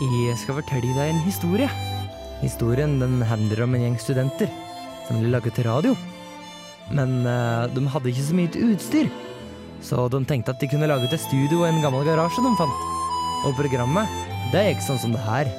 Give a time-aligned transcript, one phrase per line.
[0.00, 1.66] Jeg skal fortelle deg en historie.
[2.40, 4.48] Historien den handler om en gjeng studenter
[5.04, 5.92] som ville lage til radio.
[6.88, 9.10] Men uh, de hadde ikke så mye utstyr,
[9.84, 12.86] så de tenkte at de kunne lage til studio og en gammel garasje de fant.
[13.44, 14.08] Og programmet,
[14.54, 15.52] det gikk sånn som det her.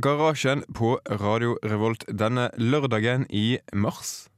[0.00, 4.28] Garasjen på Radio Revolt denne lørdagen i mars.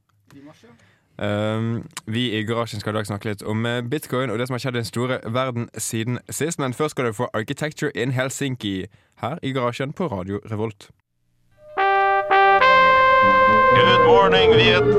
[1.17, 4.57] Um, vi i Garasjen skal i dag snakke litt om eh, bitcoin og det som
[4.57, 6.59] har skjedd i den store verden siden sist.
[6.59, 8.87] Men først skal du få Architecture in Helsinki
[9.21, 10.89] her i Garasjen på Radio Revolt.
[13.73, 14.89] Good morning, Viet.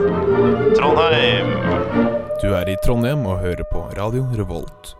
[0.79, 1.51] Trondheim.
[2.43, 4.95] Du er i Trondheim og hører på Radio Revolt.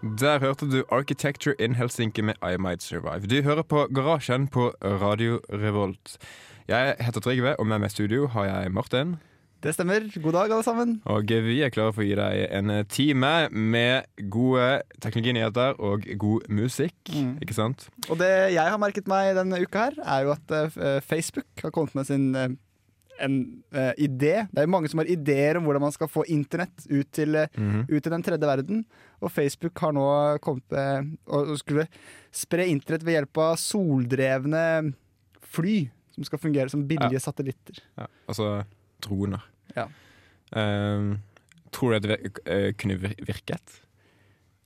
[0.00, 3.26] Der hørte du Architecture in Helsinki med I Might Survive.
[3.26, 6.16] Du hører på Garasjen på Radio Revolt.
[6.68, 9.18] Jeg heter Trygve, og med meg i studio har jeg Martin.
[9.60, 10.06] Det stemmer.
[10.22, 11.02] God dag, alle sammen.
[11.04, 16.48] Og vi er klare for å gi deg en time med gode teknologinyheter og god
[16.48, 16.96] musikk.
[17.12, 17.36] Mm.
[17.44, 17.90] Ikke sant?
[18.08, 21.76] Og det jeg har merket meg denne uka her, er jo at eh, Facebook har
[21.76, 22.56] kommet med sin eh,
[23.24, 23.36] en
[23.74, 24.46] uh, idé.
[24.50, 27.36] Det er jo mange som har ideer om hvordan man skal få internett ut til,
[27.54, 27.84] mm -hmm.
[27.90, 28.84] ut til den tredje verden.
[29.20, 31.86] Og Facebook har nå kommet uh, og, skulle
[32.32, 34.94] spre internett ved hjelp av soldrevne
[35.40, 35.90] fly.
[36.14, 37.78] Som skal fungere som billige satellitter.
[37.96, 38.64] Ja, altså
[39.00, 39.40] droner.
[39.76, 39.86] Ja.
[40.52, 41.20] Um,
[41.72, 42.18] tror du det
[42.76, 43.80] kunne vir- virket?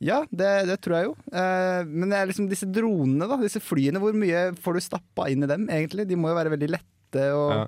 [0.05, 1.15] Ja, det, det tror jeg jo.
[1.33, 3.39] Eh, men det er liksom disse dronene, da.
[3.41, 6.09] Disse flyene, hvor mye får du stappa inn i dem, egentlig?
[6.11, 7.67] De må jo være veldig lette og Ja.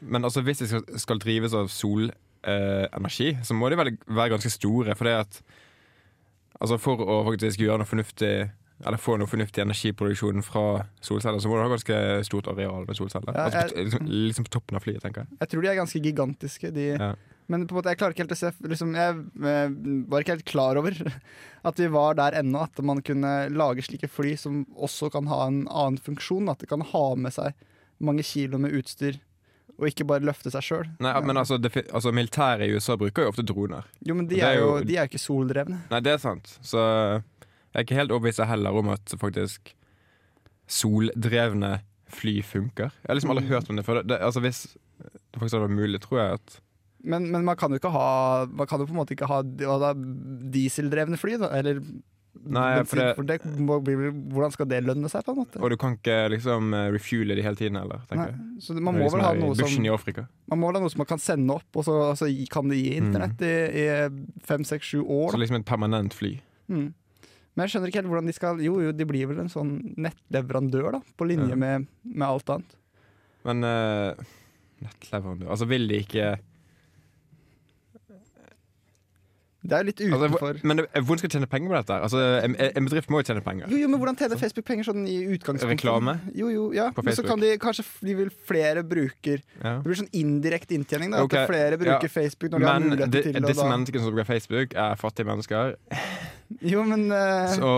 [0.00, 4.52] Men altså, hvis de skal, skal drives av solenergi, så må de vel være ganske
[4.52, 4.96] store.
[4.98, 5.42] For det at
[6.62, 8.32] Altså For å faktisk gjøre noe fornuftig
[8.82, 12.98] Eller få noe fornuftig energiproduksjon fra solceller, så må du ha ganske stort areal med
[12.98, 13.34] solceller.
[13.36, 15.38] Ja, altså, på, liksom, liksom på toppen av flyet, tenker jeg.
[15.38, 16.70] Jeg tror de er ganske gigantiske.
[16.74, 16.86] De.
[16.96, 17.12] Ja.
[17.52, 19.20] Men på en måte, jeg klarer ikke helt å se liksom, Jeg
[19.52, 19.76] eh,
[20.10, 20.98] var ikke helt klar over
[21.70, 22.64] at vi var der ennå.
[22.66, 26.50] At man kunne lage slike fly som også kan ha en annen funksjon.
[26.50, 27.54] At det kan ha med seg
[28.02, 29.20] mange kilo med utstyr,
[29.80, 30.88] og ikke bare løfte seg sjøl.
[31.02, 33.86] Nei, men altså, det, altså Militæret i USA bruker jo ofte droner.
[34.04, 35.80] Jo, men de er er jo, de er ikke soldrevne.
[35.90, 36.56] Nei, det er sant.
[36.62, 39.72] Så jeg er ikke helt overbevist heller om at faktisk
[40.70, 41.78] soldrevne
[42.12, 42.92] fly funker.
[42.92, 44.02] Jeg har liksom aldri hørt om det før.
[44.04, 44.66] Det, altså Hvis
[45.00, 46.58] det faktisk hadde vært mulig, tror jeg at
[47.02, 49.40] Men, men man kan jo ikke ha Man kan jo på en måte ikke ha
[50.54, 51.50] dieseldrevne fly, da.
[51.58, 51.80] Eller
[52.32, 55.60] Nei, for det- for det hvordan skal det lønne seg, på en måte?
[55.60, 58.98] Og du kan ikke liksom eh, refuele de hele tiden heller, Nei, så man er
[58.98, 60.26] må liksom vel ha noe som.
[60.48, 62.80] Man må vel ha noe som man kan sende opp, og så, altså, kan det
[62.80, 63.52] gi internett i,
[63.84, 65.30] i fem, seks, sju år.
[65.30, 66.40] Så liksom et permanent fly.
[66.68, 66.92] Mm.
[67.54, 69.94] Men jeg skjønner ikke helt hvordan de skal Jo, jo, de blir vel en sånn
[70.00, 71.56] nettleverandør, da, på linje Ja.
[71.56, 72.76] med, med alt annet.
[73.44, 74.14] Men uh,
[74.82, 76.38] nettleverandør Altså, vil de ikke
[79.62, 81.98] Det er litt altså, utenfor Altså, Men hvordan skal de tjene penger på dette?
[82.08, 83.70] Altså, en, en bedrift må jo tjene penger.
[83.70, 85.76] jo, jo, men hvordan tjener Facebook penger sånn i utgangspunktet?
[85.76, 86.16] Reklame?
[86.38, 86.88] Jo, jo, ja.
[86.96, 89.76] På Men så kan de kanskje de vil flere bruker Ja.
[89.78, 91.22] Det blir sånn indirekte inntjening, da.
[91.22, 91.44] okay.
[91.44, 92.12] At flere bruker ja.
[92.12, 93.44] Facebook når de har mulighet til det.
[93.46, 95.76] disse menneskene som bruker Facebook, er fattige mennesker.
[96.60, 97.48] Jo, men uh...
[97.54, 97.70] Så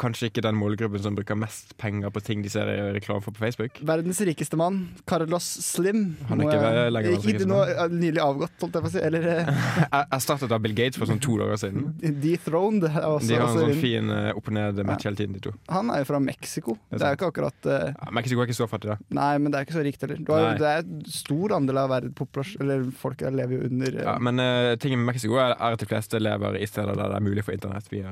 [0.00, 3.34] kanskje ikke den målgruppen som bruker mest penger på ting de ser i reklame for
[3.34, 3.80] på Facebook.
[3.88, 7.72] Verdens rikeste mann, Carlos Slim Han er ikke jeg- lenger verdens rikeste mann.
[7.72, 9.02] eh, nylig avgått, holdt jeg på å si.
[9.02, 9.62] Eller eh,
[10.02, 11.88] Er Erstattet av Bill Gates for sånn to dager siden.
[12.22, 12.86] dethroned.
[12.88, 15.54] Også, De har en sånn fin uh, opp og ned-match hele tiden, de to.
[15.72, 16.76] Han er jo fra Mexico.
[16.90, 17.78] Det er Det er ikke akkurat uh...
[17.92, 18.98] Ja, Mexico er ikke så fattig, da.
[19.18, 20.22] Nei, men det er ikke så rikt heller.
[20.28, 24.04] Har, det er stor andel av verdens Eller folk lever jo under uh...
[24.06, 27.12] Ja, men uh, tingen med Mexico er, er at de fleste lever i steder der
[27.12, 28.11] det er mulig for internett via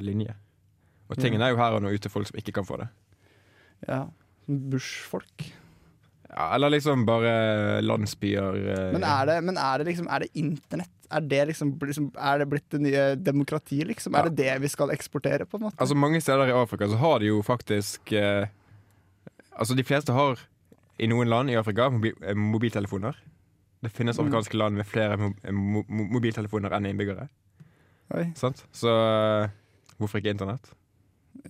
[0.00, 0.34] linje.
[1.10, 2.88] Og tingen er jo her og nå ute folk som ikke kan få det.
[3.88, 4.06] ja,
[4.48, 5.44] bushfolk.
[6.28, 10.28] Ja, eller liksom bare landsbyer eh, Men er det, men er det liksom Er det
[10.34, 10.90] internett?
[11.14, 14.12] Er det liksom, liksom Er det blitt det nye demokratiet, liksom?
[14.12, 14.24] Ja.
[14.24, 15.78] Er det det vi skal eksportere, på en måte?
[15.78, 18.48] Altså Mange steder i Afrika så har de jo faktisk eh,
[19.54, 20.42] Altså De fleste har
[20.98, 23.16] i noen land i Afrika mobi eh, mobiltelefoner.
[23.84, 24.26] Det finnes Mm.
[24.26, 27.28] afrikanske land med flere mo eh, mo mo mobiltelefoner enn innbyggere.
[28.16, 28.64] Oi, Sant?
[28.72, 29.48] Så eh,
[29.98, 30.72] hvorfor ikke internett?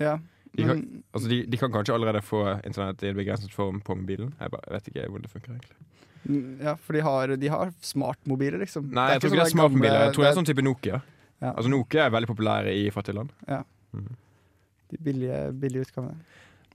[0.00, 0.18] ja.
[0.56, 3.80] De kan- Men, Altså de, de kan kanskje allerede få internett i en begrenset form
[3.84, 4.32] på mobilen.
[4.40, 5.50] Jeg bare vet ikke hvordan det funker.
[5.52, 5.76] egentlig
[6.24, 8.88] mm, ja, for de har, de har smartmobiler, liksom.
[8.88, 9.98] Nei, jeg tror ikke det er smartmobiler.
[10.06, 11.02] Jeg tror det er sånn type Nokia.
[11.42, 11.50] Ja.
[11.52, 13.34] Altså Nokia er veldig populære i fattige land.
[13.46, 13.60] Ja
[14.90, 16.18] de billige, billige utgavene.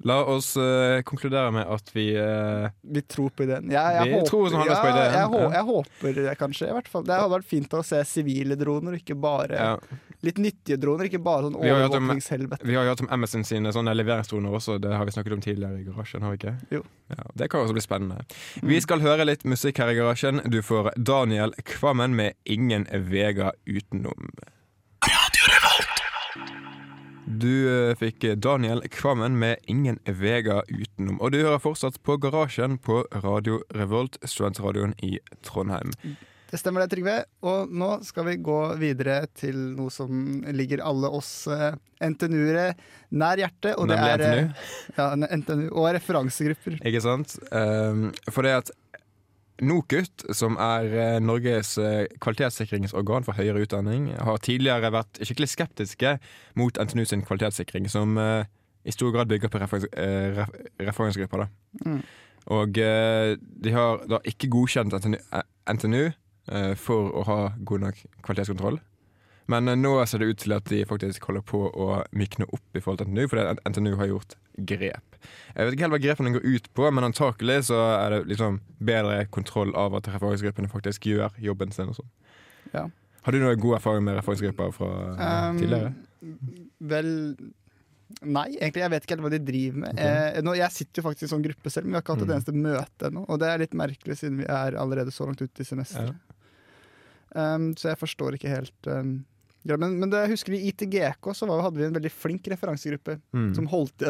[0.07, 3.69] La oss uh, konkludere med at vi uh, Vi tror på ideen.
[3.69, 6.69] Ja, jeg håper, tror ja, på ideen, Jeg, jeg håper kanskje.
[6.71, 7.05] I hvert fall.
[7.05, 9.75] Det hadde vært fint å se sivile droner, ikke bare ja.
[10.25, 11.09] Litt nyttige droner.
[11.09, 12.67] Ikke bare sånn overvåkningshelvete.
[12.67, 14.77] Vi har jo hatt om Amazon sine sånne leveringsdroner også.
[14.81, 16.25] Det har vi snakket om tidligere i garasjen.
[16.25, 16.55] har vi ikke?
[16.77, 16.83] Jo.
[17.11, 18.25] Ja, det kan også bli spennende.
[18.61, 20.43] Vi skal høre litt musikk her i garasjen.
[20.51, 24.31] Du får Daniel Kvammen med 'Ingen Vega utenom'.
[25.01, 26.01] Radio Revolt.
[27.25, 31.19] Du eh, fikk Daniel Kvammen med 'Ingen Vega utenom'.
[31.19, 35.91] Og du hører fortsatt på Garasjen på Radio Revolt, studentradioen i Trondheim.
[36.51, 37.15] Det stemmer det, Trygve.
[37.47, 41.71] Og nå skal vi gå videre til noe som ligger alle oss uh,
[42.03, 42.73] NTNU-ere
[43.15, 43.77] nær hjertet.
[43.79, 44.69] Og det er eh, NTNU.
[44.97, 46.79] Ja, NTNU og referansegrupper.
[46.83, 47.37] Ikke sant?
[47.55, 48.71] Um, for det at
[49.61, 56.17] NOKUT, som er eh, Norges eh, kvalitetssikringsorgan for høyere utdanning, har tidligere vært skikkelig skeptiske
[56.59, 58.41] mot NTNU sin kvalitetssikring, som uh,
[58.83, 60.43] i stor grad bygger på referens, uh,
[60.81, 61.45] referansegrupper.
[61.85, 62.01] Mm.
[62.49, 66.17] Og eh, de har da ikke godkjent NTNU, eh, NTNU eh,
[66.75, 68.79] for å ha god nok kvalitetskontroll.
[69.51, 72.77] Men eh, nå ser det ut til at de faktisk holder på å mykne opp
[72.77, 75.17] i forhold til NTNU, fordi NTNU har gjort grep.
[75.55, 78.59] Jeg vet ikke helt hva grepene går ut på, men antakelig så er det liksom
[78.79, 81.89] bedre kontroll av at referansegruppene faktisk gjør jobben sin.
[81.91, 82.11] og sånn.
[82.73, 82.85] Ja.
[83.21, 85.91] Har du noe god erfaring med referansegrupper fra eh, Um, tidligere?
[86.79, 87.11] Vel
[88.27, 88.81] Nei, egentlig.
[88.83, 89.99] Jeg vet ikke helt hva de driver med.
[90.03, 92.23] Eh, nå, jeg sitter jo faktisk i sånn gruppe selv, men vi har ikke hatt
[92.25, 92.33] et Mm.
[92.35, 93.21] eneste møte ennå.
[93.31, 96.17] Og det er litt merkelig, siden vi er allerede så langt ute i semesteret.
[97.35, 99.23] Um, så jeg forstår ikke helt um,
[99.63, 103.19] Men, men det jeg husker i ITGK så var, hadde vi en veldig flink referansegruppe
[103.33, 103.53] Mm.
[103.55, 104.03] som holdt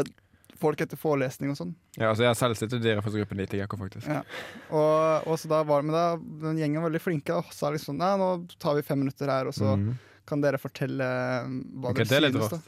[0.61, 1.71] folk etter forelesning og sånn.
[1.97, 4.07] Ja, altså Jeg har selv sittet i referansegruppen i ITGK, faktisk.
[4.07, 4.21] Ja.
[4.69, 6.03] Og, og så da var det, da,
[6.45, 8.27] den gjengen var veldig flinke og sa liksom Nei, nå
[8.61, 9.95] tar vi fem minutter her, og så Mm.
[10.29, 11.07] kan dere fortelle
[11.45, 12.53] um, hva okay, dere er synes.
[12.53, 12.61] Da.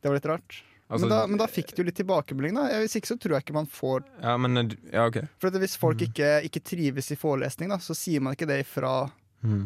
[0.00, 0.60] Det var litt rart.
[0.84, 2.66] Altså, men, da, men da fikk du litt tilbakemelding, da.
[2.84, 4.58] Hvis ikke så tror jeg ikke man får Ja, men
[4.92, 5.22] Ja, OK.
[5.40, 6.06] For hvis folk Mm.
[6.10, 9.10] ikke, ikke trives i forelesning, da, så sier man ikke det ifra
[9.44, 9.64] Mm.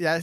[0.00, 0.22] Jeg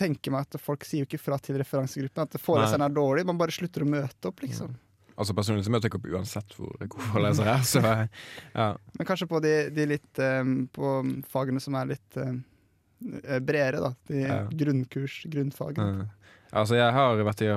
[0.00, 3.38] tenker meg at folk sier jo ikke fra til referansegruppen at foreleseren er dårlig, man
[3.40, 4.74] bare slutter å møte opp, liksom.
[5.18, 7.64] Altså Personlig så møter jeg ikke opp uansett hvor god foreleser er.
[7.72, 8.68] Så ja.
[8.96, 10.92] Men kanskje på de, de litt um, På
[11.26, 12.36] fagene som er litt um,
[13.42, 13.90] bredere, da.
[14.06, 14.36] De Ja.
[14.62, 16.04] grunnkurs, grunnfagene.
[16.06, 16.14] Mm.
[16.62, 17.50] Altså Jeg har vært i,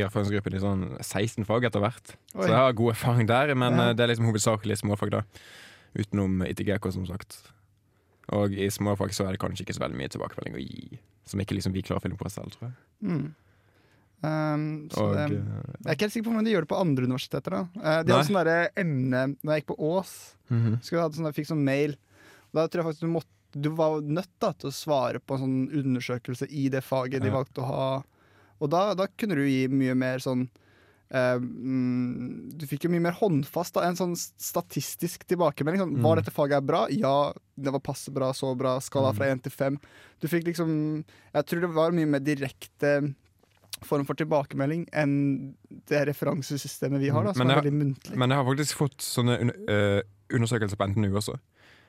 [0.00, 2.14] erfaringsgruppen i sånn 16 fag etter hvert.
[2.36, 2.46] Oi.
[2.46, 3.88] Så jeg har god erfaring der, men Ja.
[3.90, 5.22] eh, det er liksom hovedsakelig småfag, da.
[5.98, 7.42] Utenom ITGK, som sagt.
[8.36, 10.98] Og i småfag så er det kanskje ikke så veldig mye tilbakemelding å gi.
[11.28, 12.74] Som ikke liksom vi klarer å finne på oss selv, tror jeg.
[13.08, 13.28] Mm.
[14.18, 16.70] Um, så Og, det, eh, jeg er ikke helt sikker på hvordan de gjør det
[16.72, 17.54] på andre universiteter.
[17.54, 17.60] Da.
[17.78, 18.16] Eh, de Nei.
[18.16, 20.14] hadde sånn derre emne Når jeg gikk på Ås,
[20.50, 20.78] mm -hmm.
[20.98, 21.96] hadde sånn, jeg fikk sånn mail.
[22.52, 25.40] Da tror jeg faktisk du måtte Du var nødt da, til å svare på en
[25.40, 27.34] sånn undersøkelse i det faget de Ja.
[27.34, 28.02] valgte å ha.
[28.60, 30.50] Og da, da kunne du gi mye mer sånn
[31.10, 35.80] eh, mm, Du fikk jo mye mer håndfast da, en sånn statistisk tilbakemelding.
[35.84, 36.22] Sånn, Var Mm.
[36.22, 36.86] dette faget bra?
[36.90, 38.78] Ja, det var passe bra, så bra.
[38.80, 39.78] Skala fra én til fem.
[40.20, 43.14] Du fikk liksom Jeg tror det var mye mer direkte
[43.84, 45.54] form for tilbakemelding enn
[45.86, 48.16] det referansesystemet vi har, da, som Men er veldig muntlig.
[48.16, 50.02] Men jeg har faktisk fått sånne un eh,
[50.34, 51.38] undersøkelser på NTNU også.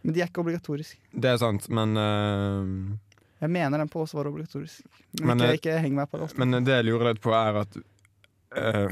[0.04, 1.00] Men de er ikke obligatoriske.
[1.12, 2.98] Det er sant, men uh...
[3.42, 4.84] Jeg mener den på oss var obligatorisk.
[5.20, 6.38] Men, Men, ikke, ikke heng meg på det.
[6.38, 7.78] Men det jeg lurer litt på, er at
[8.58, 8.90] eh,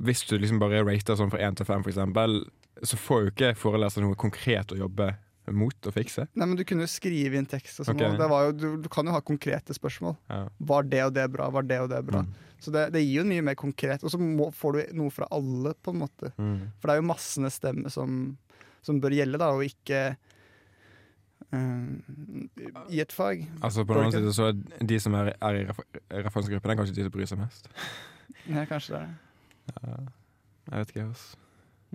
[0.00, 2.40] Hvis du liksom bare rater sånn fra én til fem, eksempel,
[2.82, 5.12] så får jo ikke foreleser noe konkret å jobbe
[5.50, 6.28] mot å fikse.
[6.38, 7.80] Nei, men Du kunne jo skrive inn tekst.
[7.80, 7.98] og sånn.
[7.98, 8.14] okay.
[8.14, 10.16] og det var jo, du, du kan jo ha konkrete spørsmål.
[10.30, 10.46] Ja.
[10.72, 11.48] Var det og det bra?
[11.50, 12.22] Var det og det bra?
[12.22, 12.50] Mm.
[12.62, 14.04] Så det, det gir jo mye mer konkret.
[14.06, 16.30] Og så må, får du noe fra alle, på en måte.
[16.38, 16.70] Mm.
[16.78, 18.22] For det er jo massenes stemme som,
[18.86, 20.12] som bør gjelde, da, og ikke
[21.52, 23.44] eh, i et fag.
[23.62, 26.76] Altså På den annen side så er de som er, er i refer- referansegruppen, er
[26.80, 27.68] kanskje de som bryr seg mest.
[28.48, 29.06] Ja, kanskje det.
[29.82, 29.96] Ja.
[30.70, 31.36] Jeg vet ikke, altså.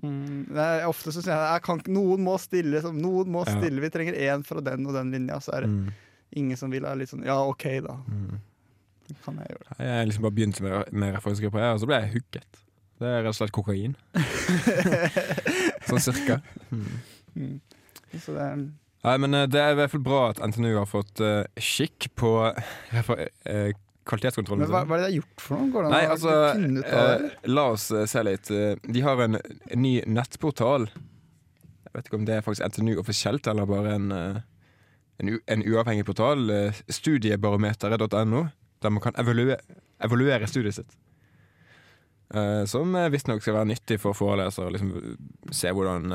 [0.03, 2.81] Mm, det er ofte så sier jeg kan, noen må stille.
[2.93, 3.55] Noen må Ja.
[3.57, 3.81] stille.
[3.81, 5.39] Vi trenger én fra den og den linja.
[5.41, 5.89] Så er det Mm.
[6.35, 7.95] ingen som vil ha litt sånn Ja, OK, da.
[8.07, 8.39] Mm.
[9.25, 9.85] Kan jeg gjøre det.
[9.87, 12.61] Jeg liksom bare begynt med, med referansegruppa, og så ble jeg hooket.
[12.99, 13.95] Det er rett og slett kokain.
[15.87, 16.39] sånn cirka.
[16.71, 17.59] Mm.
[18.19, 18.65] Så det er
[19.07, 22.09] Nei, men eh, det er i hvert fall bra at NTNU har fått uh, skikk
[22.19, 22.31] på
[22.91, 23.69] eh,
[24.07, 24.65] kvalitetskontrollen.
[24.65, 25.71] Men hva, hva er det de har gjort for noe?
[25.71, 28.51] Går det Nei, altså eh, La oss se litt.
[28.83, 29.39] De har en,
[29.79, 30.89] ny nettportal.
[30.91, 36.05] Jeg vet ikke om det er faktisk NTNU offisielt, eller bare en, en, en uavhengig
[36.07, 36.43] portal.
[36.91, 38.45] Studiebarometeret.no,
[38.83, 39.59] der man kan evaluere,
[40.03, 40.97] evaluere studiet sitt.
[42.67, 44.75] Som visstnok skal være nyttig for forelesere.
[44.75, 44.93] Liksom,
[45.55, 46.11] se hvordan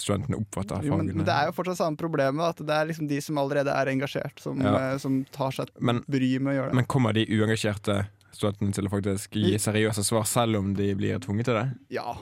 [0.00, 1.16] studentene oppfatter Jo, men, fagene.
[1.20, 3.86] men det er jo fortsatt samme problemet, at det er liksom de som allerede er
[3.92, 4.74] engasjert, som, Ja.
[4.92, 6.74] eh, som tar seg Men- bry med å gjøre det.
[6.80, 11.18] Men kommer de uengasjerte studentene til å faktisk gi seriøse svar, selv om de blir
[11.18, 11.78] tvunget til det?
[11.90, 12.16] Ja.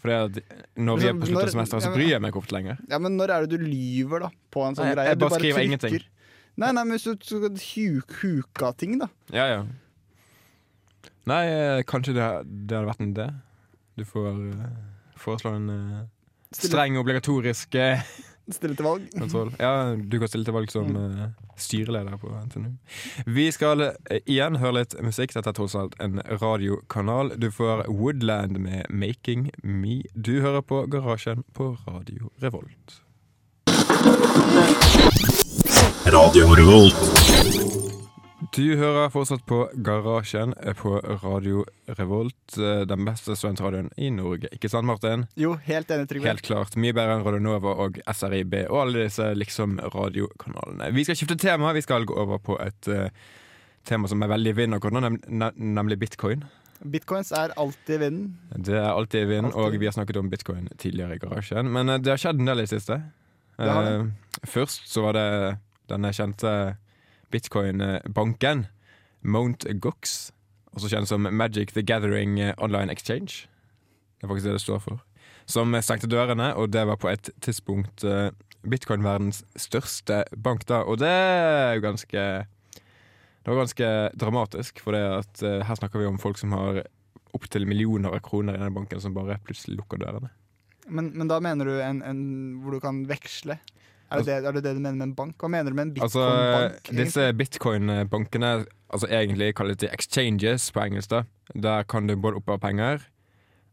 [0.00, 2.78] For når vi er på slutten av semesteret, så bryr jeg meg ikke ofte lenger.
[2.88, 4.30] ja, men når er det du lyver, da?
[4.50, 5.08] På en sånn Nei, greie?
[5.08, 6.00] jeg Du bare skriver ingenting.
[6.56, 9.08] Nei, nei, men hvis du skal huk, huka ting, da.
[9.30, 9.64] Ja, ja.
[11.26, 12.26] Nei, eh, kanskje det,
[12.66, 13.26] det hadde vært en idé.
[13.96, 14.66] Du får uh,
[15.20, 16.08] foreslå en Stille,
[16.56, 17.76] streng, obligatorisk
[18.54, 19.08] stille til valg.
[19.18, 19.52] kontroll.
[19.60, 22.72] Ja, du kan stille til valg som uh, styreleder på NTNU.
[23.26, 25.34] Vi skal uh, igjen høre litt musikk.
[25.34, 27.34] Dette er tross alt en radiokanal.
[27.40, 30.02] Du får Woodland med 'Making Me'.
[30.14, 33.02] Du hører på Garasjen på Radio Revolt.
[36.06, 36.96] Radio Revolt.
[38.50, 41.60] Du hører fortsatt på Garasjen på Radio
[41.98, 44.48] Revolt, eh, den beste studentradioen i Norge.
[44.56, 45.28] Ikke sant, Martin?
[45.38, 46.26] Jo, helt enig, Trygve.
[46.26, 46.74] Helt klart.
[46.74, 50.90] Mye bedre enn Radio Nova og SRIB og alle disse liksom radiokanalene.
[50.96, 51.70] Vi skal skifte tema.
[51.78, 53.06] Vi skal gå over på et uh,
[53.86, 56.42] tema som er veldig i vinden akkurat nem ne- nemlig bitcoin.
[56.82, 58.28] Bitcoins er alltid i vinden.
[58.66, 61.70] Det er alltid i vinden, og vi har snakket om bitcoin tidligere i garasjen.
[61.70, 62.98] Men uh, det har skjedd en del i det siste.
[63.60, 63.70] Det.
[63.70, 64.06] Eh,
[64.48, 65.26] først så var det
[65.90, 66.52] denne kjente
[67.30, 68.66] bitcoin-banken,
[69.22, 70.30] Mount Gox,
[70.74, 73.46] også kjent som Magic the Gathering Online Exchange.
[74.20, 75.02] Det er faktisk det det står for.
[75.50, 78.30] Som stengte dørene, og det var på et tidspunkt eh,
[78.62, 80.84] bitcoin-verdens største bank, da.
[80.84, 82.24] Og det er jo ganske
[83.40, 83.86] Det var ganske
[84.20, 86.82] dramatisk, for det at eh, her snakker vi om folk som har
[87.32, 90.28] opptil millioner av kroner i denne banken, som bare plutselig lukker dørene.
[90.90, 92.20] Men, men da mener du en, en
[92.60, 93.56] hvor du kan veksle?
[94.10, 95.36] Er det, det, er det det du mener med en bank?
[95.38, 96.78] Hva mener du med en Altså, bitcoin-bank?
[96.80, 98.50] Altså, disse bitcoin-bankene,
[98.90, 101.22] altså egentlig kalles de exchanges på engelsk, da.
[101.54, 103.04] Der kan du både oppbevare penger,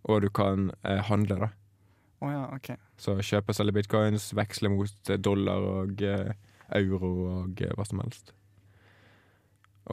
[0.06, 1.50] og du kan eh, handle, da.
[2.22, 2.76] Oh, ja, ok.
[2.98, 6.34] Så kjøpe og selge bitcoins, veksle mot eh, dollar og eh,
[6.78, 8.34] euro og eh, hva som helst.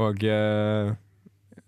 [0.01, 0.93] Og eh,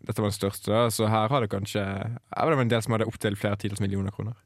[0.07, 2.83] dette var den største, da, så her har det kanskje Her var det en del
[2.85, 4.37] som hadde opptil flere titalls millioner kroner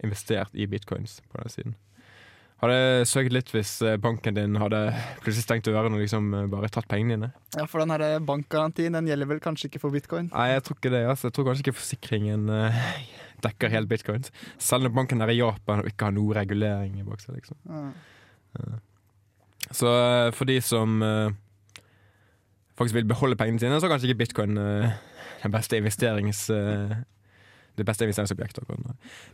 [0.00, 1.74] investert i bitcoins på den siden.
[2.60, 4.82] Hadde søkt litt hvis eh, banken din hadde
[5.22, 7.30] plutselig stengt dørene og liksom eh, bare tatt pengene dine.
[7.56, 10.28] Ja, For den her bankgarantien den gjelder vel kanskje ikke for bitcoin?
[10.34, 11.06] Nei, jeg tror ikke det.
[11.08, 11.30] Altså.
[11.30, 12.84] Jeg tror kanskje ikke forsikringen uh,
[13.46, 14.32] dekker helt bitcoins.
[14.60, 17.40] Selv når banken er i Japan og ikke har noe regulering bak seg.
[17.40, 17.60] liksom.
[17.64, 18.80] Ja.
[19.70, 21.30] Så eh, for de som uh,
[22.78, 24.90] faktisk vil beholde pengene sine, så er kanskje ikke bitcoin uh,
[25.42, 26.48] den beste investerings...
[26.50, 27.00] eh,
[27.78, 28.68] det beste investeringsobjektet.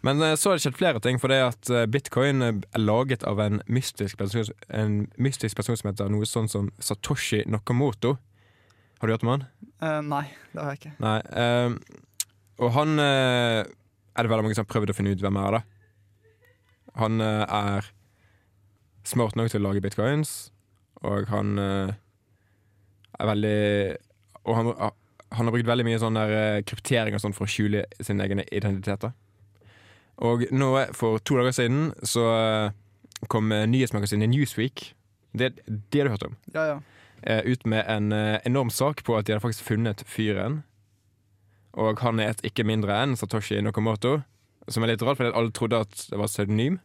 [0.06, 2.82] Men eh, så har det skjedd flere ting, for det at eh, bitcoin eh, er
[2.82, 8.16] laget av en mystisk person, en mystisk person som heter noe sånn som Satoshi Nakamoto.
[9.00, 9.46] Har du hørt om han?
[9.82, 10.24] Uh, nei,
[10.54, 10.94] det har jeg ikke.
[11.04, 11.18] Nei.
[11.36, 12.04] uh,
[12.64, 13.60] og han uh,
[14.16, 15.64] er det veldig mange som har prøvd å finne ut hvem er, da.
[16.96, 17.90] Han er
[19.04, 20.30] smart nok til å lage bitcoins,
[21.04, 23.58] og han er veldig
[24.48, 24.70] Og han,
[25.35, 28.23] han har brukt veldig mye sånn der eh, kryptering og sånn for å skjule sine
[28.25, 29.14] egne identiteter.
[30.23, 32.76] Og nå, for to dager siden, så eh,
[33.33, 34.92] kom eh, nyhetsmagasinet Newsweek
[35.37, 36.37] Det, det du hørte om?
[36.54, 36.76] Ja, ja.
[37.23, 40.62] eh, ut med en eh, enorm sak på at de hadde faktisk funnet fyren.
[41.76, 44.23] Og han het ikke mindre enn Satoshi Nokomoto,
[44.73, 46.78] som er litt rart, fordi alle trodde at det var pseudonym.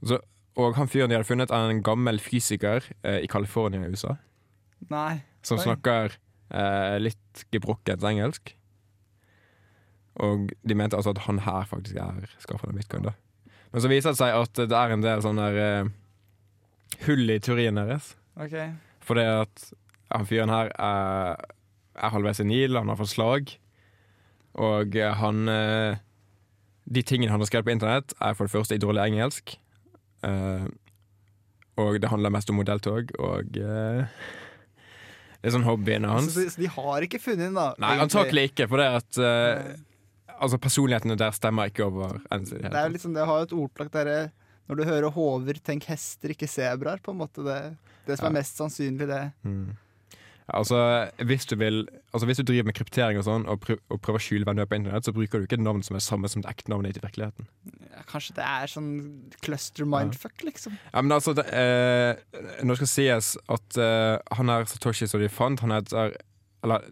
[0.00, 0.22] Så,
[0.56, 4.16] og han fyren de hadde funnet, er en gammel fysiker eh, i California i USA,
[4.88, 5.20] Nei.
[5.44, 6.16] som snakker
[6.52, 8.54] eh, litt gebrokkent engelsk.
[10.22, 13.08] Og de mente altså at han her faktisk er skafferen av bitcoin.
[13.08, 13.14] da
[13.72, 17.40] Men så viser det seg at det er en del sånne der, eh, hull i
[17.40, 18.14] teorien deres.
[18.36, 18.72] Okay.
[19.00, 19.66] For det at
[20.12, 21.40] han fyren her er,
[21.96, 23.56] er halvveis senil, han har fått slag.
[24.60, 25.96] Og han eh,
[26.84, 29.56] De tingene han har skrevet på internett, er for det første i dårlig engelsk.
[30.26, 30.68] Eh,
[31.80, 34.04] og det handler mest om modelltog, og eh,
[35.42, 36.30] Det er sånn hobbyen hans.
[36.30, 37.72] så, så de har ikke funnet den, da?
[37.82, 39.72] Nei, antakelig ikke, for det at uh,
[40.42, 42.64] Altså, personlighetene der stemmer ikke over ensidig.
[42.66, 44.32] Det er jo liksom, det har jo et ordtak der eh,
[44.70, 47.02] Når du hører hover, tenk hester, ikke sebraer.
[47.02, 47.58] På en måte det,
[48.08, 49.20] det som er mest sannsynlig, det.
[49.46, 49.74] Mm.
[50.48, 50.78] Ja, Altså,
[51.22, 54.20] hvis du vil Altså hvis du driver med kryptering og sånn og, prøv, og prøver
[54.20, 56.04] å skjule hvem du er på internett, så bruker du ikke et navn som er
[56.04, 57.48] samme som det ekte navnet ditt i virkeligheten.
[57.92, 58.90] Ja, kanskje det er sånn
[59.44, 60.76] cluster mindfuck, liksom.
[60.90, 65.30] Ja, men altså, det, eh, Nå skal sies at eh, han er Satoshi som de
[65.32, 66.18] fant, han heter
[66.62, 66.84] Eller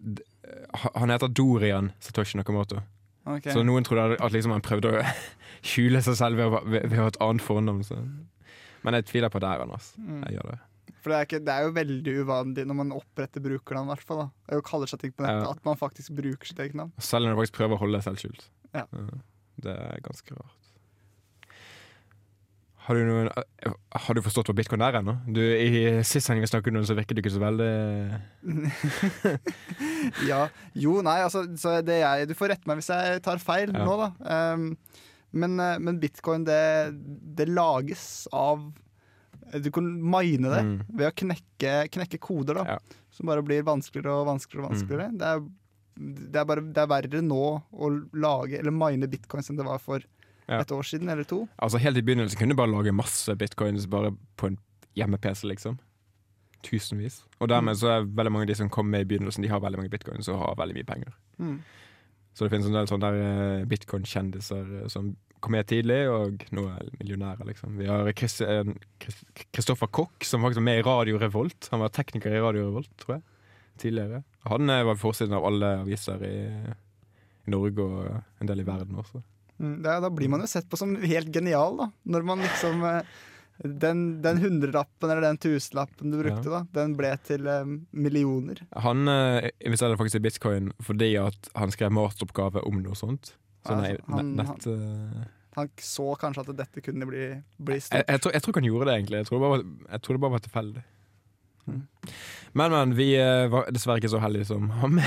[0.95, 2.81] han heter Dorian Satoshi Nakamoto.
[3.25, 3.53] Okay.
[3.53, 5.05] Så noen trodde at liksom han prøvde å
[5.69, 7.83] skjule seg selv ved å, ved, ved å ha et annet fornavn.
[7.85, 7.99] Så.
[8.85, 9.63] Men jeg tviler på det her.
[9.67, 10.01] Altså.
[10.01, 10.21] Mm.
[10.25, 10.59] Jeg gjør det.
[11.01, 14.05] For det er, ikke, det er jo veldig uvanlig når man oppretter brukernavn, i hvert
[14.05, 14.19] fall.
[14.23, 14.57] da.
[14.59, 16.91] Og kaller seg ting på nettet, at man faktisk bruker sitt eget navn.
[17.01, 18.45] Selv når du faktisk prøver å holde deg selv skjult.
[18.77, 18.85] Ja.
[19.61, 20.57] Det er ganske rart.
[22.81, 23.27] Har du, noen,
[23.93, 25.13] har du forstått hva bitcoin er ennå?
[25.29, 27.67] Du, I Sist gang vi snakket om det, så virket du ikke så veldig
[30.29, 33.69] Ja, jo, nei, altså så det jeg, Du får rette meg hvis jeg tar feil
[33.75, 33.85] Ja.
[33.85, 34.09] nå, da.
[34.57, 34.65] Um,
[35.31, 36.57] men, eh, men bitcoin, det,
[37.37, 38.65] det lages av
[39.59, 40.77] Du kan mine det Mm.
[40.97, 42.63] ved å knekke, knekke koder, da.
[42.63, 42.77] Ja.
[43.11, 44.65] Som bare blir vanskeligere og vanskeligere.
[44.65, 45.41] og vanskeligere Det, er,
[46.31, 49.79] det, er bare, det er verre nå å lage eller mine bitcoins enn det var
[49.79, 49.99] for
[50.47, 50.59] Ja.
[50.61, 51.47] et år siden eller to.
[51.61, 54.57] Altså Helt i begynnelsen kunne du bare lage masse bitcoins bare på en
[54.95, 55.77] hjemme-PC, liksom.
[56.63, 57.23] Tusenvis.
[57.41, 59.59] Og dermed så er veldig mange av de som kom med i begynnelsen, De har
[59.63, 61.13] veldig mange bitcoins og har veldig mye penger.
[61.39, 61.59] Mm.
[62.35, 66.63] Så det finnes en del sånne eh, bitcoin-kjendiser eh, som kom her tidlig, og nå
[66.69, 67.73] er jeg millionærer, liksom.
[67.79, 71.67] Vi har eh, Chris- Kristoffer Koch, som faktisk var med i Radio Revolt.
[71.73, 73.23] Han var tekniker i Radio Revolt, tror jeg,
[73.81, 74.21] tidligere.
[74.49, 76.35] Han eh, var på forsiden av alle aviser i,
[77.47, 78.07] i Norge og
[78.41, 79.23] en del i verden også.
[79.61, 81.89] Mm, er- da blir man jo sett på som helt genial, da.
[82.15, 83.01] Når man liksom eh,
[83.61, 88.57] Den, den hundrelappen eller den tusenlappen du brukte, da, den ble til um, millioner.
[88.81, 93.35] Han uh, investerte faktisk i bitcoin fordi at han skrev masteroppgave om noe sånt.
[93.67, 94.65] Sånn Ja, nei, han- nett...
[94.65, 97.25] Han, Han så kanskje at dette kunne bli,
[97.59, 98.07] bli stort.
[98.07, 99.17] jeg, tror, jeg tror ikke han gjorde det, egentlig.
[99.19, 100.83] Jeg tror det bare, jeg tror det bare var tilfeldig.
[101.67, 101.81] Mm.
[102.53, 102.97] Men, men.
[102.97, 104.99] Vi eh, var dessverre ikke så heldige som ham.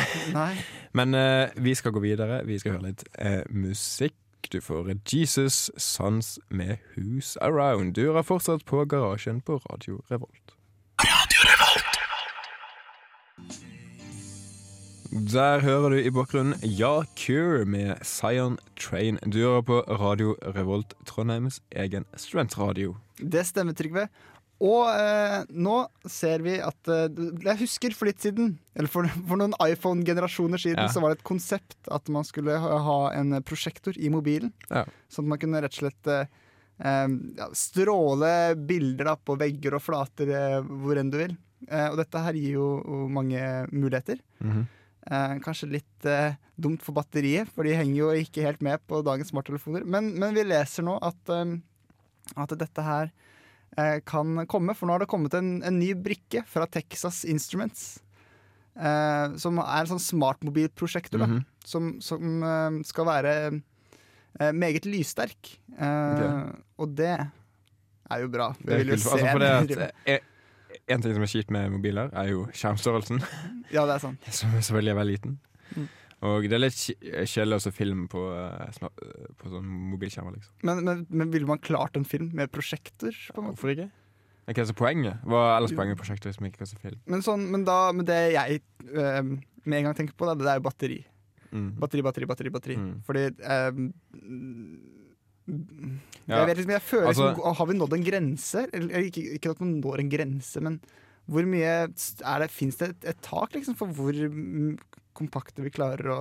[0.99, 2.45] Men uh, vi skal gå videre.
[2.47, 4.15] Vi skal høre litt uh, musikk.
[4.53, 7.95] Du får Jesus Sons med Who's Around.
[7.95, 10.55] Du er fortsatt på Garasjen på Radio Revolt.
[11.01, 11.84] Radio Revolt.
[15.15, 19.21] Der hører du i bakgrunnen Ja Cure med Sion Train.
[19.23, 22.97] Du hører på Radio Revolt, Trondheims egen studentradio.
[23.23, 24.09] Det stemmer, Trygve.
[24.65, 25.77] Og eh, nå
[26.11, 27.07] ser vi at eh,
[27.45, 30.91] Jeg husker for litt siden, eller for, for noen iPhone-generasjoner siden, Ja.
[30.91, 34.51] så var det et konsept at man skulle ha, en prosjektor i mobilen.
[34.71, 34.83] Ja.
[35.07, 36.27] Sånn at man kunne rett og slett eh,
[36.83, 37.07] eh,
[37.39, 38.35] ja, stråle
[38.67, 41.37] bilder da, på vegger og flater eh, hvor enn du vil.
[41.71, 42.71] Eh, og dette her gir jo,
[43.15, 43.39] mange
[43.71, 44.19] muligheter.
[44.43, 44.65] Mhm.
[45.05, 49.03] Eh, kanskje litt eh, dumt for batteriet, for de henger jo ikke helt med på
[49.05, 49.85] dagens smarttelefoner.
[49.85, 51.57] Men, men vi leser nå at, eh,
[52.41, 53.11] at dette her
[53.77, 57.99] eh, kan komme, for nå har det kommet en, en ny brikke fra Texas Instruments.
[58.75, 61.45] Eh, som er en sånn smartmobilprosjektor, mm -hmm.
[61.65, 63.61] Som, som eh, skal være
[64.41, 65.61] eh, meget lyssterk.
[65.79, 67.17] Eh, Og det
[68.11, 68.55] er jo bra.
[68.69, 70.34] Er vil jo se Altså,
[70.89, 73.21] en ting som er kjipt med mobiler, er jo skjermstørrelsen.
[73.73, 74.27] Ja, det er sant.
[74.39, 75.37] Som selvfølgelig er veldig liten.
[75.75, 75.87] Mm.
[76.25, 76.97] Og det er litt kj-
[77.29, 80.55] kjedelig å se film på, eh, eh, på sånn mobilskjermer, liksom.
[80.65, 83.13] Men, men, men ville man klart en film med prosjekter?
[83.37, 83.91] Hvorfor ikke?
[84.49, 85.21] Er så poenget?
[85.25, 87.01] Hva er ellers poenget med prosjektet hvis man ikke kan se film?
[87.09, 88.61] Men, sånn, men, da, men det jeg
[88.93, 89.21] eh,
[89.65, 90.99] med en gang tenker på, da, det er jo batteri.
[91.55, 91.71] Mm.
[91.81, 92.53] Batteri, batteri, batteri.
[92.53, 92.77] batteri.
[92.81, 92.95] Mm.
[93.07, 93.71] Fordi eh,
[95.47, 98.69] Ja, Jeg vet liksom, jeg føler altså- liksom, Har vi nådd en grense?
[98.73, 100.81] Eller, ikke, ikke at man når en grense, men
[101.27, 104.13] hvor mye er det, Fins det et, et tak liksom, for hvor
[105.13, 106.19] kompakte vi klarer å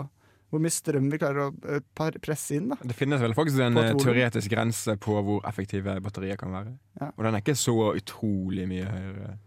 [0.51, 2.67] Hvor mye strøm vi klarer å eh, presse inn?
[2.69, 6.75] da Det finnes vel faktisk en eh, teoretisk grense på hvor effektive batterier kan være.
[7.01, 7.07] Ja.
[7.17, 9.37] Og den er ikke så utrolig mye høyere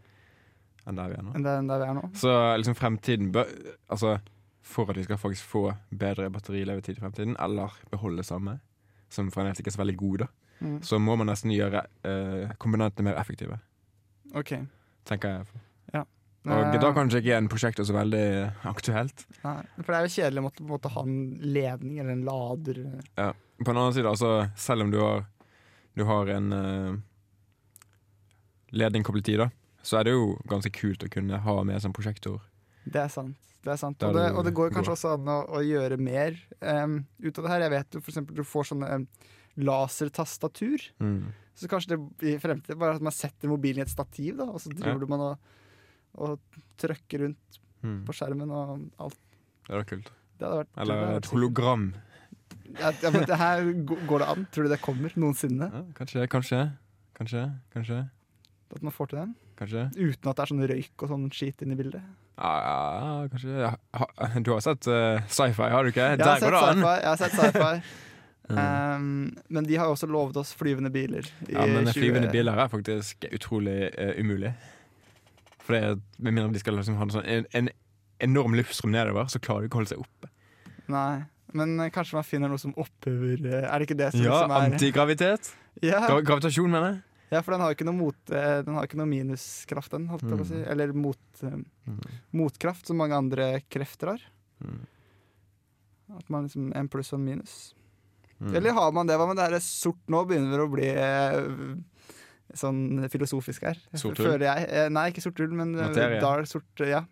[0.87, 1.35] enn der vi er nå.
[1.35, 2.09] enn der, enn der vi er nå.
[2.15, 3.47] Så liksom fremtiden bør
[3.91, 4.17] Altså,
[4.67, 5.63] for at vi skal faktisk få
[5.95, 8.59] bedre batterilevetid i fremtiden, eller beholde samme,
[9.13, 10.79] som fremdeles ikke er så veldig gode, da, Mm.
[10.81, 13.59] så må man nesten gjøre eh, komponentene mer effektive,
[14.35, 14.55] OK.
[15.05, 15.47] tenker jeg.
[16.47, 19.25] Og Eh, da kanskje ikke en prosjektor så veldig aktuelt.
[19.43, 22.79] nei, For det er jo kjedelig å måtte, ha en ledning eller en lader.
[23.17, 25.25] På den annen side, altså, selv om du har,
[25.97, 26.97] du har en uh,
[28.71, 29.49] ledning koblet i, da,
[29.83, 32.41] så er det jo ganske kult å kunne ha med seg en prosjektor.
[32.87, 33.37] Det er sant.
[33.67, 34.03] Det er sant.
[34.07, 37.45] Og, det, og det går kanskje også an å, å gjøre mer um, ut av
[37.49, 37.65] det her.
[37.67, 39.07] Jeg vet jo eksempel du får sånne um,
[39.67, 40.85] lasertastatur.
[41.03, 41.33] Mm.
[41.57, 44.61] Så kanskje det i fremtiden bare at man setter mobilen i et stativ, da, og
[44.63, 44.99] så driver Ja.
[45.03, 45.55] du man og,
[46.15, 48.01] og trykker rundt Mm.
[48.09, 49.19] på skjermen og alt.
[49.67, 50.07] Det er da kult.
[50.41, 51.83] Det hadde vært Eller hadde et hologram.
[52.81, 53.61] ja, ja, men det her
[54.09, 54.47] Går det an?
[54.51, 55.69] Tror du det kommer noensinne?
[55.71, 56.61] Ja, kanskje, kanskje,
[57.15, 57.43] kanskje,
[57.77, 57.99] kanskje.
[58.75, 59.35] At man får til den?
[59.61, 59.85] Kanskje.
[59.95, 62.03] Uten at det er sånn røyk og sånn skit inni bildet?
[62.37, 63.71] Ja, ja, kanskje ja.
[64.45, 66.11] Du har sett uh, sci-fi, har du ikke?
[66.17, 66.43] Jeg har.
[66.45, 68.03] Jeg har sett sci-fi.
[68.53, 71.27] um, men de har også lovet oss flyvende biler.
[71.49, 74.53] i Ja, men 20 flyvende biler er faktisk utrolig uh, umulig.
[75.65, 77.73] For det er, Med mindre de skal liksom ha en, sånn, en, en
[78.23, 80.31] enorm luftstrøm nedover, så klarer de ikke å holde seg oppe.
[80.93, 81.25] Nei,
[81.59, 84.55] men eh, kanskje man finner noe som opphever Er det ikke det som Ja, som
[84.55, 85.51] er antigravitet.
[85.89, 87.03] ja, Gra gravitasjon, mener jeg.
[87.31, 90.07] Ja, for den har ikke noe, mot, eh, den har ikke noe minuskraft, den.
[90.13, 90.61] Holdt jeg på å si.
[90.61, 90.69] Mm.
[90.75, 91.65] Eller mot, mm.
[92.39, 94.29] motkraft, som mange andre krefter har.
[94.63, 94.85] Mm.
[96.17, 97.57] At man liksom En pluss og en minus.
[98.39, 98.55] Mm.
[98.55, 99.17] Eller har man det?
[99.19, 100.23] Hva med det her sort nå?
[100.29, 101.39] Begynner å bli eh,
[102.55, 103.81] sånn filosofisk her.
[103.97, 104.43] Sort hull?
[104.45, 106.23] Eh, Nei, ikke sort hull, men eh, Materie?
[106.23, 107.03] dark, sort Ja,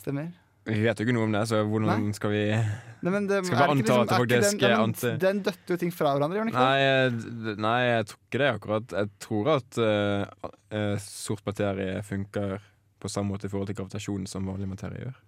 [0.00, 0.32] stemmer.
[0.68, 3.56] Vi vet jo ikke noe om det, så hvordan skal vi Nei, men det, Skal
[3.56, 6.14] vi anta liksom, at det faktisk den, er den, anti- den døtter jo ting fra
[6.16, 7.28] hverandre, gjør den ikke det?
[7.38, 8.96] Nei, nei, jeg tror ikke det akkurat.
[8.98, 12.58] Jeg tror at uh, eh, sort materie funker
[12.98, 15.20] på samme måte i forhold til gravitasjon som vanlig materie gjør.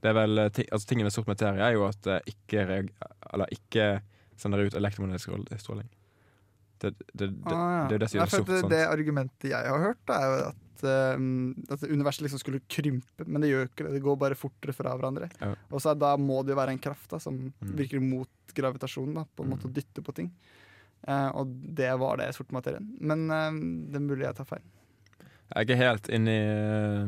[0.00, 3.54] Det er vel, eh, altså Tingen med sort materie er jo at det ikke, eller
[3.54, 3.88] ikke
[4.40, 5.88] sender ut elektromagnetisk stråling.
[6.80, 7.88] Det, det, det, Ah, ja.
[7.88, 8.68] det er det.
[8.70, 11.24] Det argumentet jeg har hørt, er jo at, eh,
[11.76, 13.92] at universet liksom skulle krympe, men det gjør ikke det.
[13.96, 15.30] Det går bare fortere fra hverandre.
[15.40, 15.54] Ja.
[15.70, 17.74] Og så da må det jo være en kraft da, som Mm.
[17.78, 20.30] virker mot gravitasjonen, da, på en måte å dytte på ting.
[21.06, 22.86] Uh, og det var det sorte materien.
[23.00, 23.50] Men uh,
[23.92, 24.62] det er mulig jeg tar feil.
[25.44, 26.44] Jeg er ikke helt inne i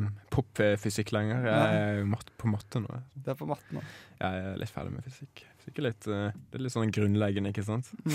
[0.05, 1.47] uh, popfysikk lenger.
[1.49, 2.99] Jeg er på matte nå.
[3.17, 3.81] Det er på matte nå.
[4.21, 5.47] Jeg er litt ferdig med fysikk.
[5.67, 7.89] Fysikk er litt, eh, det er litt sånn grunnleggende, ikke sant?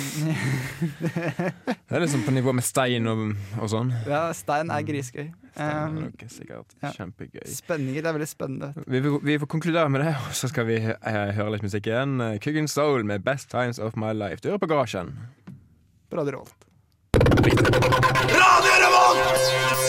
[1.02, 3.92] Det er liksom på nivå med stein og, og sånn.
[4.08, 5.28] ja, stein er grisegøy.
[5.52, 6.94] Stein er Um, nok sikkert ja.
[6.96, 7.44] kjempegøy.
[7.52, 8.70] spenninger det er veldig spennende.
[8.88, 11.92] Vi får, vi får konkludere med det, og så skal vi eh, høre litt musikk
[11.92, 12.16] igjen.
[12.40, 14.40] Kuggen Soul med 'Best Times of My Life'.
[14.40, 15.12] Du hører på Garasjen.
[16.08, 16.56] På Radio Revolt.
[18.32, 19.81] Radio Revolt!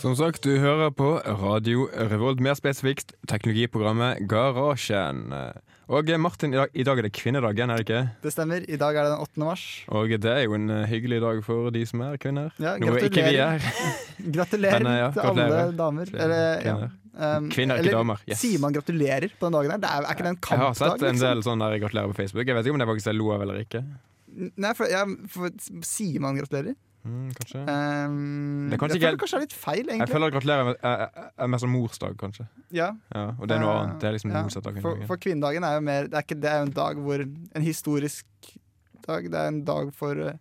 [0.00, 5.26] Som sagt, du hører på Radio Revolt, mer spesifikt teknologiprogrammet Garasjen.
[5.92, 8.00] Og Martin, i dag, i dag er det kvinnedagen, er det ikke?
[8.24, 8.64] Det stemmer.
[8.64, 9.42] I dag er det den 8.
[9.44, 9.66] mars.
[9.92, 12.48] Og det er jo en eh, hyggelig dag for de som er kvinner.
[12.56, 13.60] Ja, Noe ikke vi er.
[14.38, 15.60] Gratulerer Men, eh, ja, til gratulerer.
[15.66, 16.16] alle damer.
[16.16, 16.76] Eller, ja.
[16.80, 16.98] Kvinner.
[17.20, 18.24] Um, Kvinner, ikke eller, damer.
[18.24, 18.40] Yes.
[18.40, 19.84] Sier man gratulerer på den dagen her?
[19.84, 20.62] Det er, er ikke det en kampdag?
[20.62, 21.26] Jeg har sett en liksom?
[21.26, 22.48] del sånn der gratulerer på Facebook.
[22.48, 23.88] Jeg vet ikke om det faktisk er lov eller ikke.
[24.64, 26.78] Nei, for, ja, for, sier man gratulerer?
[27.04, 27.60] Mm, kanskje.
[27.64, 30.68] Um, Det kanskje jeg føler føler kanskje det er litt feil, Jeg føler at gratulerer
[30.74, 32.44] er, er, er mer som morsdag, kanskje.
[32.76, 34.00] Ja, Ja, og det er noe Eh, annet.
[34.02, 34.42] Det er liksom ja.
[34.68, 36.96] av for, for kvinnedagen er jo mer Det er, ikke, det er jo en dag
[37.06, 38.26] hvor En historisk
[39.06, 39.30] dag.
[39.32, 40.36] Det er en dag for, eh,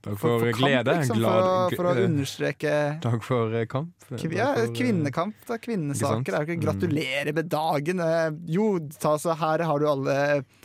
[0.00, 0.92] Dag for, for, for kamp, glede.
[0.96, 1.18] liksom.
[1.18, 2.70] glad, for, å, for å eh, understreke
[3.04, 3.90] Takk for eh, kamp.
[4.16, 5.58] Kv ja, eh, kvinnekamp, da.
[5.60, 6.32] Kvinnesaker.
[6.34, 6.62] Er jo ikke Mm.
[6.64, 8.00] 'gratulerer med dagen'.
[8.48, 10.16] Jo, ta så her har du alle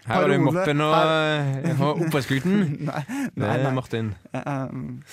[0.06, 2.56] Her har du moppen og, eh, og oppvaskkluten.
[2.90, 3.04] Nei,
[3.36, 3.72] Det nei, er.
[3.76, 4.16] Martin.
[4.34, 5.04] Um,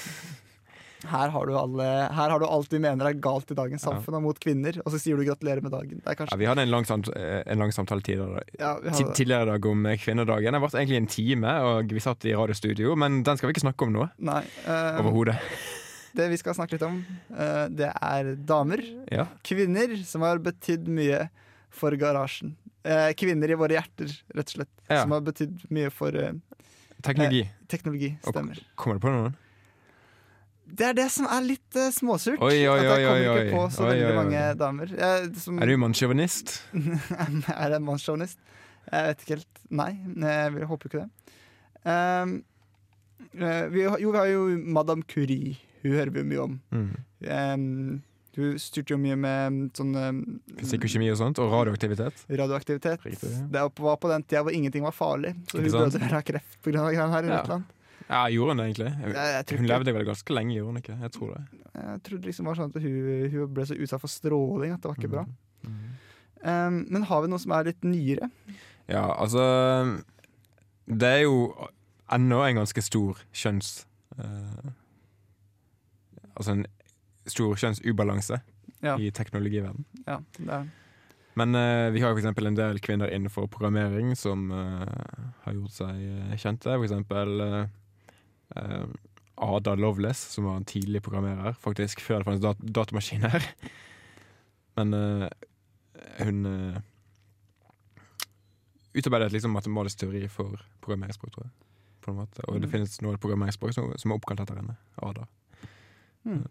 [1.08, 4.18] her har, du alle, her har du alt vi mener er galt i dagens samfunn
[4.18, 6.02] og mot kvinner, og så sier du 'gratulerer med dagen'.
[6.02, 9.14] Det er Ja, vi hadde en lang, samt, eh, en lang samtale tidligere, ja, hadde,
[9.14, 10.52] tidligere i dag om eh, kvinnedagen.
[10.52, 13.66] Det ble egentlig en time, og vi satt i radiostudio, men den skal vi ikke
[13.68, 14.08] snakke om nå.
[14.18, 14.42] Nei.
[14.66, 15.00] uh...
[15.00, 15.38] Overhodet.
[16.14, 17.04] det vi skal snakke litt om,
[17.72, 18.82] det er damer.
[19.10, 19.26] Ja.
[19.42, 21.30] Kvinner som har betydd mye
[21.70, 22.56] for garasjen.
[23.16, 24.72] Kvinner i våre hjerter, rett og slett.
[24.90, 25.02] Ja.
[25.02, 26.32] Som har betydd mye for eh,
[27.02, 28.18] Teknologi.
[28.22, 28.58] stemmer.
[28.58, 29.36] Og- Kommer du på noen?
[30.66, 32.40] Det er det som er litt uh, småsurt.
[32.40, 34.92] Oi, oi, at jeg kommer oi, ikke på så veldig mange damer.
[34.98, 36.54] Jeg, som, Er du mannssjåvinist?
[37.56, 38.38] er jeg mannssjåvinist?
[38.92, 39.60] Jeg vet ikke helt.
[39.82, 39.90] Nei,
[40.22, 41.10] jeg håper ikke det.
[41.82, 42.38] Um,
[43.32, 44.46] vi, har- jo, vi har jo
[44.78, 45.58] Madame Curie.
[45.82, 46.56] Hun hører vi jo mye om.
[46.70, 46.88] Mm.
[47.26, 48.02] Um,
[48.36, 50.20] hun styrte jo mye med sånn um,
[50.56, 52.22] Fysikk og kjemi og sånt, og radioaktivitet.
[52.30, 53.02] radioaktivitet.
[53.04, 53.42] Riktig, ja.
[53.52, 55.34] Det var på den tida hvor ingenting var farlig.
[55.50, 56.78] Så hun døde av kreft pga.
[56.88, 57.28] greiene her.
[57.28, 57.42] i Ja.
[57.44, 57.78] annet.
[58.08, 58.90] Ja, gjorde hun det egentlig?
[59.02, 60.96] Jeg, jeg, jeg Hun levde vel ganske lenge, gjorde hun ikke?
[61.04, 61.42] Jeg tror det.
[61.76, 62.96] jeg trodde liksom var sånn at hun,
[63.34, 65.24] hun ble så utsatt for stråling at det var ikke bra.
[65.62, 65.78] Mm.
[66.42, 68.28] Um, men har vi noe som er litt nyere?
[68.90, 69.42] Ja, altså
[70.90, 71.36] Det er jo
[72.12, 73.84] ennå en ganske stor kjønns...
[74.18, 74.72] Uh,
[76.34, 76.64] altså en
[77.30, 78.40] stor kjønnsubalanse
[78.82, 78.96] Ja.
[78.98, 79.84] i teknologiverdenen.
[80.08, 80.66] Ja, det er
[81.38, 82.26] Men uh, vi har f.eks.
[82.26, 84.82] en del kvinner innenfor programmering som uh,
[85.46, 86.74] har gjort seg kjente.
[86.74, 87.70] For eksempel eh,
[88.56, 88.84] eh,
[89.42, 93.46] Ada Loveless, som var en tidlig programmerer, faktisk før det fantes dat datamaskiner.
[94.76, 95.28] Men eh,
[96.22, 96.78] hun uh,
[98.94, 101.52] utarbeidet liksom matematisk teori for programmeringsspråk, tror jeg.
[102.02, 102.42] På en måte.
[102.50, 104.74] Og det finnes nå et programmeringsspråk som, som er oppkalt etter henne.
[104.98, 105.26] Ada.
[106.26, 106.44] Mm.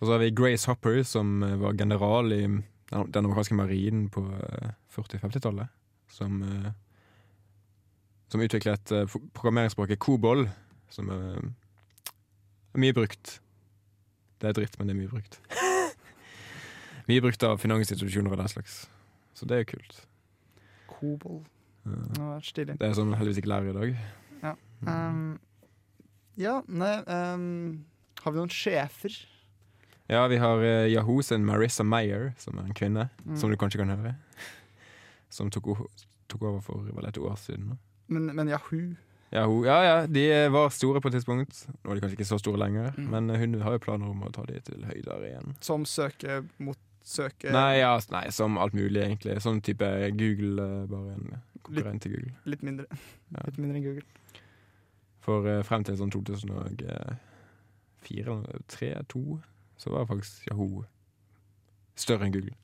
[0.00, 4.08] Og så har vi Grace Hopper, som eh, var general i den den amerikanske marinen
[4.10, 5.68] på eh, 40-50-tallet.
[6.10, 6.72] Som, eh,
[8.28, 10.48] som utviklet eh, programmeringsspråket Cobol,
[10.90, 11.40] som er,
[12.74, 13.38] er mye brukt.
[14.40, 15.40] Det er dritt, men det er mye brukt.
[17.10, 18.82] mye brukt av finansinstitusjoner og den slags.
[19.36, 20.00] Så det er kult.
[20.90, 21.42] Kobol.
[21.86, 21.98] Ja.
[22.36, 22.76] Det stilig.
[22.80, 24.00] Det er sånn heldigvis ikke lærer i dag.
[24.80, 25.34] Um,
[26.40, 27.42] ja, nei um,
[28.22, 29.12] Har vi noen sjefer?
[30.08, 33.36] Ja, vi har uh, Yahoo sin Marissa Meyer, som er en kvinne, Mm.
[33.36, 34.14] som du kanskje kan høre.
[35.28, 35.68] Som tok,
[36.32, 37.76] tok over for vel et år siden.
[38.08, 38.96] Men, men Yahoo
[39.32, 41.60] Yahoo, ja, ja, de var store på et tidspunkt.
[41.84, 43.10] Nå er de kanskje ikke så store lenger, Mm.
[43.12, 45.54] men eh, hun har jo planer om å ta de til høyder igjen.
[45.62, 49.38] som søker mot søker Nei, ja, nei, som alt mulig, egentlig.
[49.40, 49.86] Sånn type
[50.18, 52.32] Google, eh, bare en konkurrent til Google.
[52.44, 52.86] litt mindre.
[53.30, 53.42] Ja.
[53.46, 54.02] Litt mindre enn Google.
[55.20, 59.38] For uh, frem til sånn 2004 eller 3, 2,
[59.76, 60.84] så var faktisk Yahoo
[61.94, 62.54] større enn Google.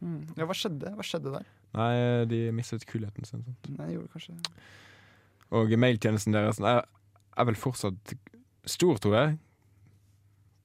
[0.00, 0.26] Mm.
[0.36, 0.94] Ja, hva skjedde?
[0.96, 1.44] Hva skjedde der?
[1.76, 3.42] Nei, de mistet kulheten sin.
[3.44, 3.68] Sant?
[3.78, 4.36] Nei, de gjorde kanskje
[5.52, 6.82] Og mailtjenesten deres er,
[7.38, 8.14] er vel fortsatt
[8.66, 9.38] stor, tror jeg.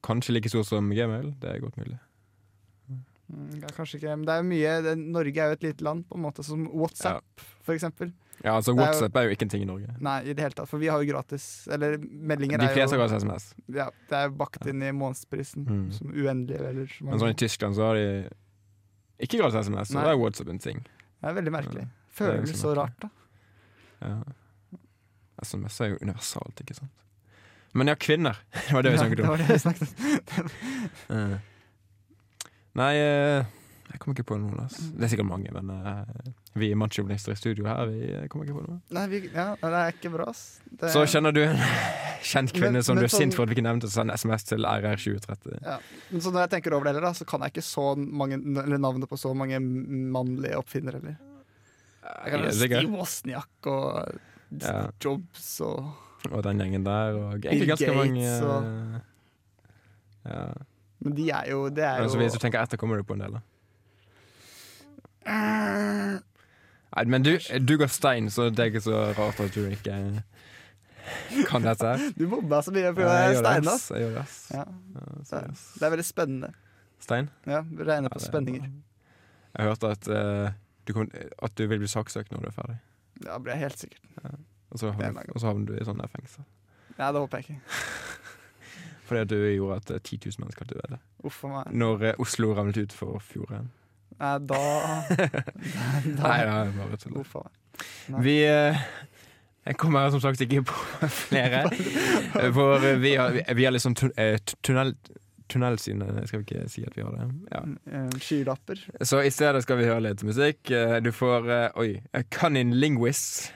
[0.02, 1.34] Kanskje like stor som Gmail.
[1.38, 1.98] Det er godt mulig.
[2.90, 6.02] Mm, ja, Kanskje ikke, men det er mye det, Norge er jo et lite land,
[6.08, 7.22] på en måte som WhatsApp,
[7.62, 8.10] for eksempel.
[8.42, 9.94] Ja, altså WhatsApp er jo- er jo ikke en ting i Norge.
[10.00, 12.98] Nei, i det hele tatt, for vi har jo gratis Eller meldinger De fleste har
[13.08, 13.54] gratis SMS.
[13.72, 15.92] ja, Det er bakt inn i månedsprisen Mm.
[15.92, 18.28] som uendelig, eller som Men sånn i Tyskland så har de
[19.20, 20.02] ikke gratis SMS, så Nei.
[20.04, 20.80] det er WhatsApp en ting.
[21.22, 21.82] Det er veldig merkelig.
[21.86, 23.10] Ja, er Føles liksom så rart, da.
[24.02, 24.22] Ja.
[25.42, 26.90] SMS er jo universalt, ikke sant?
[27.74, 28.36] Men ja, kvinner.
[28.68, 29.26] Det var det vi snakket Ja, om.
[29.26, 29.88] det var det vi snakket
[31.08, 31.34] om.
[32.82, 33.44] Nei, eh,
[33.92, 34.60] jeg kommer ikke på noen.
[34.64, 34.84] Altså.
[34.96, 38.56] Det er sikkert mange, men uh, vi machobnister i studio her, vi eh, kommer ikke
[38.56, 38.78] på noe.
[38.96, 40.40] Nei, vi, ja, det er ikke bra, ass.
[40.70, 41.60] Det, Så kjenner du en
[42.32, 44.14] kjent kvinne Men- som men du er sint sånn- for at vi ikke nevnte, send
[44.16, 45.58] SMS til RR2030.
[45.66, 45.76] ja.
[46.12, 48.40] Men så når jeg tenker over det, heller, da, så kan jeg ikke så mange
[48.64, 51.20] Eller navnet på så mange mannlige oppfinnere, eller.
[52.02, 52.50] Jeg kan Ja.
[52.56, 54.16] Steve Wozniak og
[54.60, 54.90] Ja.
[55.04, 55.92] Jobs og
[56.30, 59.00] Og den gjengen der, og egentlig Bill ganske mange Gates og- eh,
[60.32, 60.44] Ja.
[61.00, 63.20] Men de er jo Det er jo hvis du tenker etter, kommer du på en
[63.20, 63.40] del, da.
[66.92, 70.22] Nei, men du, du går stein, så det er ikke så rart at du ikke
[71.48, 71.94] kan dette.
[72.18, 73.88] Du bomba så mye på Ja, jeg Stein, ass.
[73.90, 74.36] Jeg gjør det, ass.
[74.52, 75.68] Ja, Ja, det, seriøst.
[75.78, 76.52] det er veldig spennende.
[77.02, 77.30] Stein?
[77.46, 78.68] Ja, Regner på er spenninger.
[79.58, 80.52] Jeg hørte at, uh,
[80.86, 81.08] du kom,
[81.42, 82.76] at du vil bli saksøkt når du er ferdig.
[83.26, 84.00] Ja, det blir helt sikkert.
[84.72, 86.44] Og så er havner, og så havner du i sånn fengsel.
[86.98, 87.60] Ja, det håper jeg ikke.
[89.08, 90.98] Fordi at du gjorde at eh, 10 000 mennesker døde.
[91.28, 91.72] Uff meg.
[91.76, 93.70] Når eh, Oslo ramlet ut for fjorden.
[94.22, 94.60] Nei, da,
[95.18, 97.48] da Nei, ja, jeg bare tuller.
[98.22, 98.78] Vi eh,
[99.66, 100.74] Jeg kommer som sagt ikke på
[101.26, 101.64] flere.
[102.54, 104.94] For eh, vi har, vi- har liksom tun eh, tunnel
[105.52, 107.26] tunnelsyn, eh, skal vi ikke si at vi har det?
[107.52, 107.62] Ja.
[107.92, 108.80] Eh, Skylapper.
[109.04, 110.70] Så i stedet skal vi høre litt musikk.
[110.70, 111.90] Eh, Du får Oi.
[112.34, 113.52] Cunning Linguist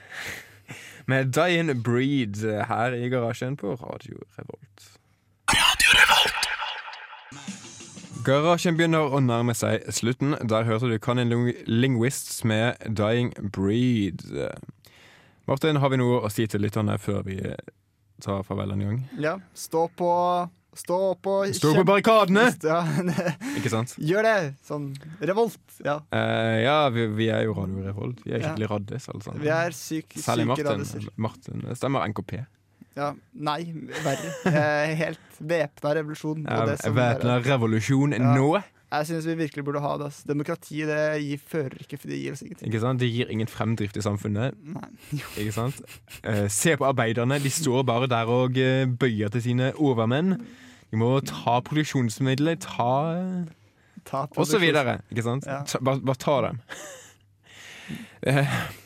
[1.11, 2.37] med Dian Breed
[2.69, 4.91] her i garasjen på Radio Revolt.
[5.51, 6.43] Radio Revolt.
[8.27, 10.33] Garasjen begynner å nærme seg slutten.
[10.51, 14.23] Der hørte du Cunning Ling- Linguists med Dying Breed.
[15.47, 17.37] Martin, har vi noe å si til lytterne før vi
[18.19, 18.97] tar farvel en gang?
[19.21, 20.09] Ja, stå på
[20.77, 22.43] Stå på Stå på barrikadene!
[22.63, 22.81] Ja,
[23.57, 23.95] Ikke sant?
[23.97, 24.35] gjør det!
[24.67, 24.91] Sånn
[25.25, 25.57] revolt.
[25.83, 25.97] Ja.
[26.13, 28.21] uh, ja, vi, vi er jo Radio Revolt.
[28.25, 28.53] Vi er Ja.
[28.69, 29.41] raddis, alle sammen.
[29.41, 30.71] Vi er syk, Særlig syke Martin.
[30.71, 31.09] radiser.
[31.17, 32.39] Martin stemmer NKP.
[32.97, 33.59] Ja, nei,
[34.01, 34.31] verre.
[34.49, 36.47] Eh, Helt væpna revolusjon.
[36.49, 38.33] Ja, Væpna revolusjon Ja.
[38.33, 38.55] nå.
[38.87, 40.13] Jeg syns vi virkelig burde ha det.
[40.25, 42.69] Demokrati det gir, fører ikke, for det gir oss ingenting.
[42.71, 43.01] Ikke sant?
[43.03, 44.55] Det gir ingen fremdrift i samfunnet.
[44.63, 44.87] Nei.
[45.43, 45.81] Ikke sant?
[46.23, 47.35] Eh, se på arbeiderne.
[47.43, 50.37] De står bare der og eh, bøyer til sine overmenn.
[50.91, 52.91] De må ta produksjonsmidler, ta
[54.07, 55.01] Ta Og så videre.
[55.11, 55.43] Ikke sant?
[55.49, 55.63] Ja.
[55.67, 56.61] Ta, bare, bare ta dem.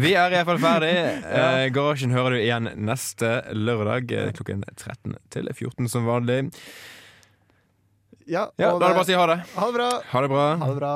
[0.00, 0.92] Vi er iallfall ferdig.
[1.40, 6.44] Eh, garasjen hører du igjen neste lørdag eh, klokken 13 til 14 som vanlig.
[8.30, 9.38] Ja, Ja, Da er det bare å si ha det.
[9.56, 9.88] Ha det bra.
[10.12, 10.46] Ha det bra.
[10.60, 10.92] Ha det bra.